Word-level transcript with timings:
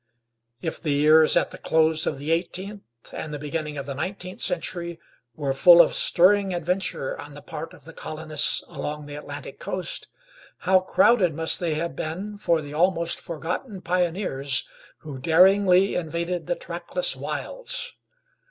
If 0.63 0.81
the 0.81 0.93
years 0.93 1.37
at 1.37 1.51
the 1.51 1.59
close 1.59 2.07
of 2.07 2.17
the 2.17 2.31
eighteenth 2.31 2.81
and 3.13 3.31
the 3.31 3.37
beginning 3.37 3.77
of 3.77 3.85
the 3.85 3.93
nineteenth 3.93 4.41
century 4.41 4.99
were 5.35 5.53
full 5.53 5.79
of 5.79 5.93
stirring 5.93 6.55
adventure 6.55 7.15
on 7.21 7.35
the 7.35 7.41
part 7.43 7.71
of 7.71 7.85
the 7.85 7.93
colonists 7.93 8.63
along 8.67 9.05
the 9.05 9.13
Atlantic 9.13 9.59
coast, 9.59 10.07
how 10.61 10.79
crowded 10.79 11.35
must 11.35 11.59
they 11.59 11.75
have 11.75 11.95
been 11.95 12.35
for 12.35 12.63
the 12.63 12.73
almost 12.73 13.19
forgotten 13.21 13.79
pioneers 13.81 14.67
who 15.01 15.19
daringly 15.19 15.93
invaded 15.93 16.47
the 16.47 16.55
trackless 16.55 17.15
wilds! 17.15 17.93